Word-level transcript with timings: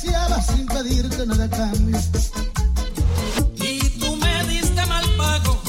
sin 0.00 0.66
pedirte 0.66 1.26
nada 1.26 1.48
cambio. 1.50 1.98
Y 3.56 3.80
tú 4.00 4.16
me 4.16 4.44
diste 4.44 4.86
mal 4.86 5.04
pago, 5.16 5.60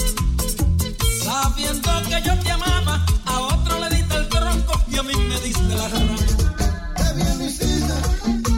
sabiendo 1.23 1.89
que 2.09 2.21
yo 2.23 2.39
te 2.39 2.52
amaba, 2.52 3.05
a 3.25 3.39
otro 3.39 3.80
le 3.80 3.89
diste 3.95 4.16
el 4.16 4.30
tronco 4.30 4.73
y 4.89 4.98
a 4.98 5.04
mí 5.04 5.13
me 5.16 5.39
diste 5.41 5.75
la 5.75 5.88
rama. 5.89 6.16
Qué 6.95 7.13
bien 7.16 7.38
lo 7.39 7.45
hiciste, 7.45 7.94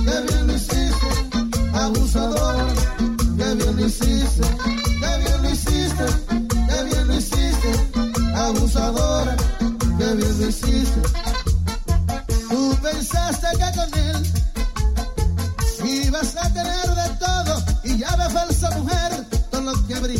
qué 0.06 0.22
bien 0.28 0.48
lo 0.48 0.54
hiciste, 0.54 1.08
abusador, 1.74 2.74
qué 3.38 3.56
bien 3.56 3.76
lo 3.76 3.86
hiciste, 3.88 4.48
qué 5.02 5.18
bien 5.18 5.42
lo 5.42 5.50
hiciste, 5.50 6.06
qué 6.70 6.84
bien 6.84 7.08
lo 7.08 7.16
hiciste, 7.16 7.72
abusador, 8.36 9.36
qué 9.98 10.14
bien 10.14 10.40
lo 10.40 10.48
hiciste. 10.48 11.33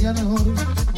ganador 0.04 0.93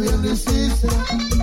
debe 0.00 0.36
de. 0.36 1.37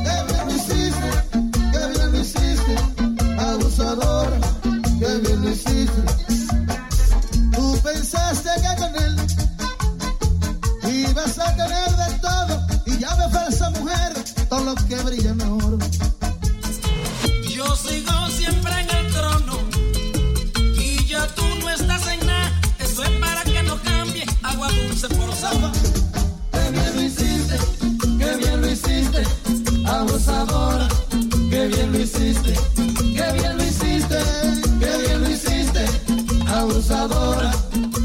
abusadora, 36.75 37.51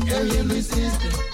qué 0.06 0.22
bien 0.22 0.46
lo 0.46 0.56
hiciste. 0.56 1.29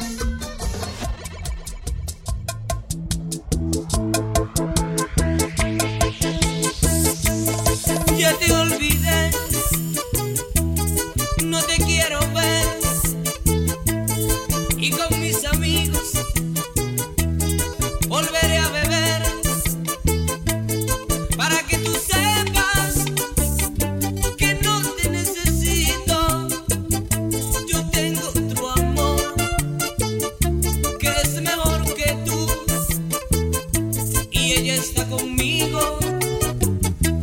conmigo 35.05 35.99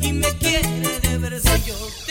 y 0.01 0.13
me 0.13 0.28
quiere 0.38 1.00
de 1.00 1.17
ver 1.17 1.41
yo. 1.66 2.03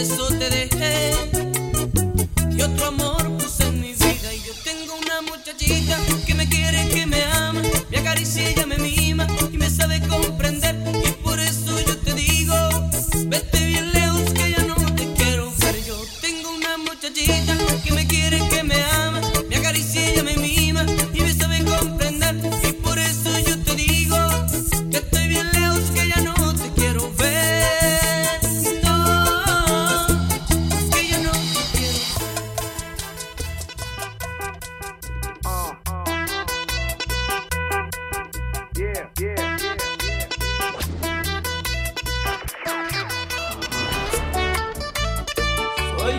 eso 0.00 0.26
te 0.38 0.50
de 0.50 0.63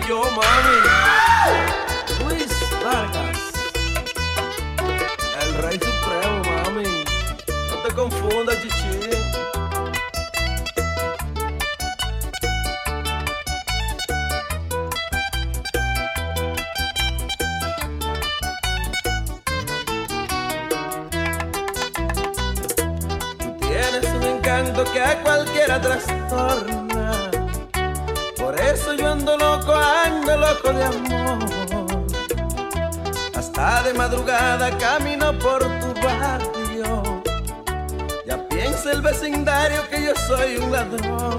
yo, 0.06 0.22
mami. 0.22 0.78
Luis 2.24 2.52
Vargas. 2.84 3.38
El 5.42 5.54
rey 5.62 5.78
supremo, 5.78 6.42
mami. 6.64 7.04
No 7.70 7.76
te 7.82 7.94
confundas, 7.94 8.35
de 33.86 33.94
madrugada 33.94 34.76
camino 34.78 35.32
por 35.38 35.60
tu 35.78 35.94
barrio. 36.02 37.22
Ya 38.26 38.36
piensa 38.48 38.90
el 38.90 39.00
vecindario 39.00 39.88
que 39.88 40.06
yo 40.06 40.12
soy 40.26 40.56
un 40.56 40.72
ladrón. 40.72 41.38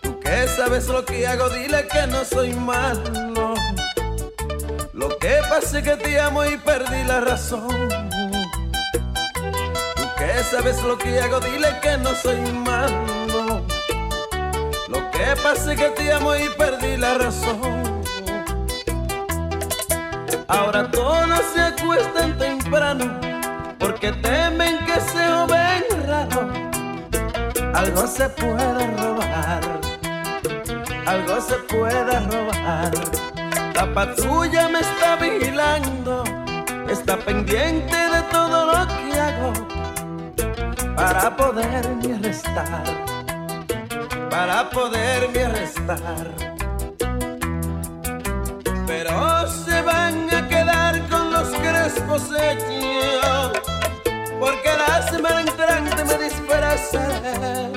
Tú 0.00 0.18
que 0.20 0.48
sabes 0.48 0.88
lo 0.88 1.04
que 1.04 1.26
hago, 1.26 1.50
dile 1.50 1.86
que 1.86 2.06
no 2.06 2.24
soy 2.24 2.54
malo. 2.54 3.54
Lo 4.94 5.18
que 5.18 5.42
pasa 5.50 5.80
es 5.80 5.84
que 5.84 5.96
te 5.96 6.18
amo 6.18 6.42
y 6.46 6.56
perdí 6.56 7.04
la 7.04 7.20
razón. 7.20 7.88
Tú 9.96 10.04
que 10.16 10.44
sabes 10.50 10.82
lo 10.82 10.96
que 10.96 11.20
hago, 11.20 11.40
dile 11.40 11.78
que 11.82 11.98
no 11.98 12.14
soy 12.14 12.40
malo. 12.52 13.60
Lo 14.88 15.10
que 15.10 15.26
pasa 15.42 15.74
es 15.74 15.78
que 15.78 15.90
te 15.90 16.10
amo 16.10 16.34
y 16.34 16.48
perdí 16.56 16.96
la 16.96 17.18
razón. 17.18 17.83
Ahora 20.48 20.90
todos 20.90 21.40
se 21.54 21.60
acuestan 21.60 22.36
temprano 22.38 23.18
porque 23.78 24.12
temen 24.12 24.78
que 24.84 25.00
se 25.00 25.26
joven 25.26 25.84
raro. 26.06 26.52
Algo 27.74 28.06
se 28.06 28.28
puede 28.28 28.86
robar, 28.96 29.60
algo 31.06 31.40
se 31.40 31.56
puede 31.72 32.20
robar. 32.20 32.92
La 33.74 33.92
patrulla 33.92 34.68
me 34.68 34.80
está 34.80 35.16
vigilando, 35.16 36.24
está 36.88 37.16
pendiente 37.16 37.96
de 37.96 38.22
todo 38.30 38.66
lo 38.66 38.86
que 38.86 39.20
hago 39.20 39.52
para 40.94 41.36
poderme 41.36 42.14
arrestar, 42.14 42.84
para 44.30 44.70
poderme 44.70 45.44
arrestar. 45.44 46.53
Porque 54.38 54.70
la 54.86 55.02
semana 55.10 55.40
entrante 55.40 56.04
me 56.04 56.24
disfrazaré. 56.24 57.72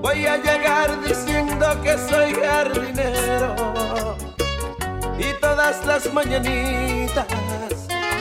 Voy 0.00 0.26
a 0.26 0.36
llegar 0.38 1.00
diciendo 1.02 1.80
que 1.82 1.96
soy 1.96 2.34
jardinero 2.34 3.54
y 5.18 5.32
todas 5.40 5.84
las 5.86 6.12
mañanitas 6.12 7.26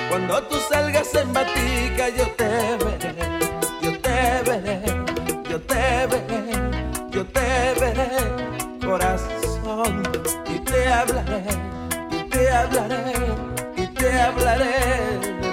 cuando 0.09 0.43
tú 0.43 0.57
salgas 0.69 1.13
en 1.15 1.33
batica 1.33 2.09
yo 2.09 2.27
te 2.35 2.77
veré, 2.83 3.15
yo 3.81 3.99
te 3.99 4.41
veré, 4.45 4.81
yo 5.49 5.61
te 5.61 6.07
veré, 6.07 6.41
yo 7.11 7.25
te 7.25 7.73
veré, 7.79 8.09
corazón, 8.85 10.03
y 10.47 10.59
te 10.59 10.87
hablaré, 10.87 11.43
y 12.11 12.23
te 12.29 12.49
hablaré, 12.49 13.46
hablaré 14.17 15.46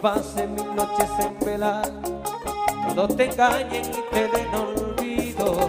pase 0.00 0.46
mil 0.46 0.74
noches 0.74 1.10
en 1.18 1.38
velar, 1.44 1.90
cuando 2.84 3.06
te 3.08 3.26
engañen 3.26 3.84
y 3.84 4.14
te 4.14 4.28
den 4.28 4.54
olvido. 4.54 5.68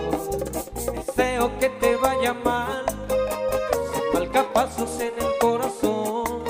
Deseo 0.93 1.59
que 1.59 1.69
te 1.69 1.95
vaya 1.97 2.33
mal, 2.33 2.85
sin 3.93 4.13
malcapazos 4.13 5.01
en 5.01 5.13
el 5.19 5.37
corazón, 5.39 6.43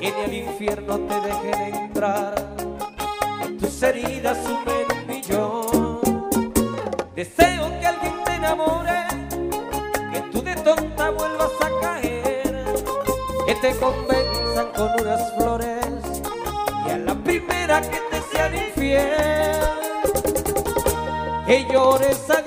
que 0.00 0.12
ni 0.12 0.24
al 0.24 0.34
infierno 0.34 0.98
te 0.98 1.20
dejen 1.20 1.74
entrar, 1.74 2.34
que 3.40 3.48
tus 3.50 3.82
heridas 3.82 4.38
sumen 4.38 4.86
un 4.98 5.06
millón. 5.06 6.28
Deseo 7.14 7.70
que 7.80 7.86
alguien 7.86 8.24
te 8.24 8.34
enamore, 8.34 9.06
que 10.12 10.20
tú 10.32 10.42
de 10.42 10.56
tonta 10.56 11.10
vuelvas 11.10 11.52
a 11.60 11.80
caer, 11.80 12.64
que 13.46 13.54
te 13.54 13.76
convenzan 13.76 14.72
con 14.74 14.90
unas 15.00 15.34
flores 15.36 15.75
que 17.66 17.98
te 18.10 18.22
sean 18.30 18.54
infiel, 18.54 19.10
que 21.46 21.66
llores 21.72 22.30
a 22.30 22.40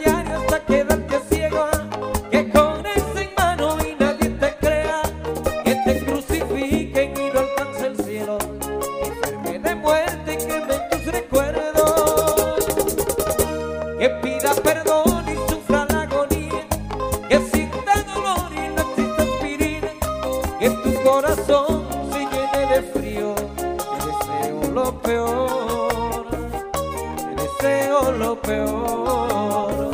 te 26.30 27.42
deseo 27.42 28.12
lo 28.12 28.36
peor, 28.42 29.92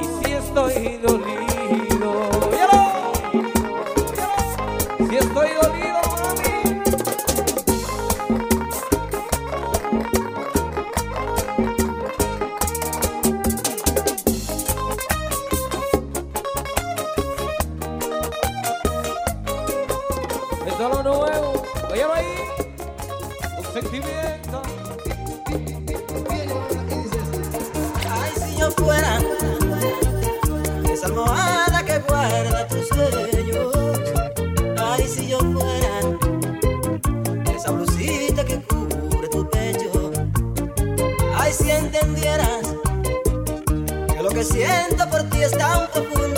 y 0.00 0.04
si 0.24 0.32
estoy 0.32 0.98
dolido, 0.98 1.43
siento 44.44 45.08
por 45.10 45.22
ti 45.30 45.42
es 45.42 45.52
tan 45.52 45.90
profundo. 45.90 46.33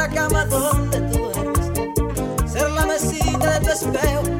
La 0.00 0.08
cama 0.08 0.46
donde 0.46 0.98
tú 1.12 1.18
duermes, 1.18 2.50
ser 2.50 2.70
la 2.70 2.86
mesita 2.86 3.58
de 3.58 3.66
tu 3.66 3.70
espejo. 3.70 4.39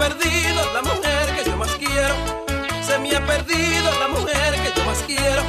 Perdido 0.00 0.62
la 0.72 0.80
mujer 0.80 1.36
que 1.36 1.44
yo 1.44 1.56
más 1.58 1.72
quiero. 1.72 2.14
Se 2.82 2.98
me 2.98 3.14
ha 3.14 3.26
perdido 3.26 3.88
la 4.00 4.08
mujer 4.08 4.54
que 4.62 4.72
yo 4.74 4.84
más 4.86 5.04
quiero. 5.06 5.42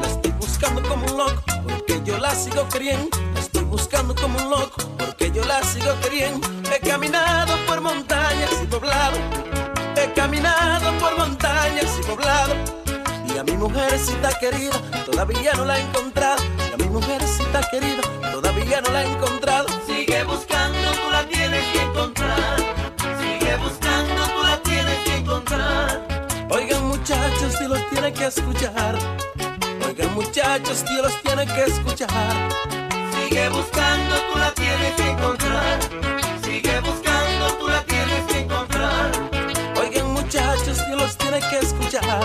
La 0.00 0.06
estoy 0.06 0.30
buscando 0.38 0.80
como 0.82 1.04
un 1.04 1.16
loco 1.18 1.42
porque 1.64 2.00
yo 2.04 2.16
la 2.18 2.32
sigo 2.32 2.68
queriendo. 2.68 3.18
La 3.34 3.40
estoy 3.40 3.64
buscando 3.64 4.14
como 4.14 4.38
un 4.38 4.50
loco 4.50 4.76
porque 4.96 5.32
yo 5.32 5.44
la 5.46 5.60
sigo 5.64 5.92
queriendo. 6.00 6.46
He 6.72 6.78
caminado 6.78 7.56
por 7.66 7.80
montañas 7.80 8.52
y 8.62 8.66
poblado. 8.66 9.18
He 9.96 10.12
caminado 10.12 10.92
por 11.00 11.18
montañas 11.18 11.90
y 12.00 12.06
poblado. 12.06 12.54
Y 13.34 13.36
a 13.36 13.42
mi 13.42 13.56
mujercita 13.56 14.30
querida 14.38 14.78
todavía 15.04 15.54
no 15.54 15.64
la 15.64 15.78
he 15.78 15.82
encontrado. 15.82 16.40
Y 16.70 16.72
a 16.72 16.76
mi 16.76 16.88
mujercita 16.88 17.60
querida 17.68 18.02
todavía 18.30 18.80
no 18.80 18.92
la 18.92 19.02
he 19.02 19.10
encontrado. 19.12 19.66
Sigue 19.88 20.22
buscando, 20.22 20.92
tú 20.92 21.10
la 21.10 21.26
tienes 21.26 21.64
que 21.72 21.82
encontrar. 21.82 22.81
Buscando, 23.60 24.24
tú 24.34 24.42
la 24.42 24.62
tienes 24.62 24.98
que 25.04 25.16
encontrar. 25.16 26.06
Oigan 26.50 26.86
muchachos, 26.88 27.58
Dios 27.58 27.70
los 27.70 27.90
tiene 27.90 28.12
que 28.12 28.26
escuchar. 28.26 28.96
Oigan 29.86 30.14
muchachos, 30.14 30.84
Dios 30.88 31.02
los 31.02 31.22
tiene 31.22 31.46
que 31.46 31.64
escuchar. 31.64 32.48
Sigue 33.12 33.48
buscando, 33.50 34.16
tú 34.32 34.38
la 34.38 34.52
tienes 34.52 34.94
que 34.94 35.10
encontrar. 35.10 35.78
Sigue 36.42 36.80
buscando, 36.80 37.52
tú 37.58 37.68
la 37.68 37.82
tienes 37.84 38.24
que 38.26 38.38
encontrar. 38.40 39.10
Oigan 39.78 40.12
muchachos, 40.12 40.78
Dios 40.86 41.00
los 41.00 41.16
tiene 41.18 41.40
que 41.40 41.58
escuchar. 41.58 42.24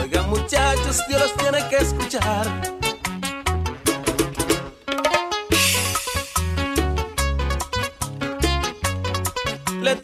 Oigan 0.00 0.30
muchachos, 0.30 1.02
Dios 1.06 1.20
los 1.20 1.34
tiene 1.36 1.68
que 1.68 1.76
escuchar. 1.76 2.79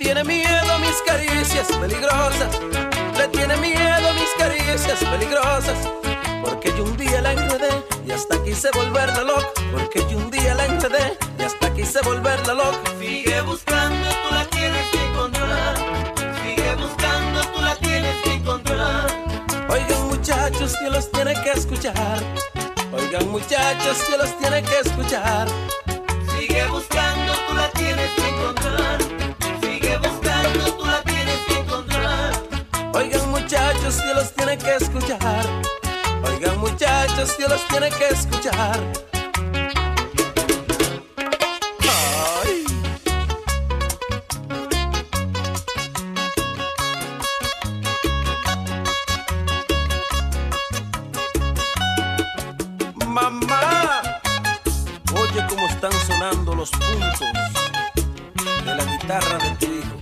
Tiene 0.06 0.22
miedo 0.22 0.72
a 0.72 0.78
mis 0.78 1.02
caricias 1.04 1.66
peligrosas. 1.66 2.60
Le 3.18 3.26
tiene 3.26 3.56
miedo 3.56 4.08
a 4.08 4.12
mis 4.12 4.30
caricias 4.38 5.00
peligrosas. 5.00 5.76
Porque 6.44 6.68
yo 6.78 6.84
un 6.84 6.96
día 6.96 7.20
la 7.22 7.32
enredé 7.32 7.84
y 8.06 8.12
hasta 8.12 8.40
quise 8.44 8.68
volverla 8.72 9.24
loca. 9.24 9.48
Porque 9.72 10.06
yo 10.08 10.18
un 10.18 10.30
día 10.30 10.54
la 10.54 10.66
enredé 10.66 11.18
y 11.40 11.42
hasta 11.42 11.74
quise 11.74 12.00
volverla 12.02 12.54
loca. 12.54 12.78
Sigue 13.00 13.40
buscando, 13.40 14.08
tú 14.08 14.34
la 14.34 14.44
tienes 14.44 14.88
que 14.92 15.06
encontrar. 15.06 15.74
Sigue 16.40 16.74
buscando, 16.76 17.40
tú 17.52 17.60
la 17.62 17.74
tienes 17.74 18.22
que 18.22 18.32
encontrar. 18.34 19.06
Oigan 19.68 20.06
muchachos, 20.06 20.76
Dios 20.78 20.92
los 20.92 21.10
tiene 21.10 21.34
que 21.42 21.50
escuchar. 21.50 22.22
Oigan 22.92 23.28
muchachos, 23.28 24.06
Dios 24.06 24.18
los 24.20 24.38
tiene 24.38 24.62
que 24.62 24.78
escuchar. 24.78 25.48
Sigue 26.38 26.64
buscando, 26.68 27.32
tú 27.48 27.54
la 27.56 27.68
tienes 27.70 28.10
que 28.12 28.28
encontrar. 28.28 29.15
Muchachos, 33.86 34.02
Dios 34.04 34.16
los 34.16 34.32
tiene 34.32 34.58
que 34.58 34.76
escuchar. 34.76 35.46
Oigan 36.24 36.58
muchachos, 36.58 37.38
Dios 37.38 37.50
los 37.50 37.68
tiene 37.68 37.90
que 37.90 38.08
escuchar. 38.08 38.80
Mamá, 53.06 54.02
oye 55.14 55.46
cómo 55.48 55.66
están 55.66 55.92
sonando 56.06 56.54
los 56.54 56.70
puntos 56.70 57.20
de 58.64 58.74
la 58.74 58.84
guitarra 58.84 59.38
de 59.38 59.50
tu 59.56 59.66
hijo, 59.66 59.96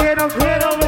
quiero, 0.00 0.28
quiero 0.28 0.79